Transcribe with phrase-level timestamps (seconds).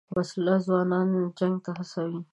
[0.15, 2.19] وسله ځوانان جنګ ته هڅوي